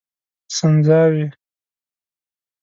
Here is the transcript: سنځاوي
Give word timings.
سنځاوي 0.55 1.27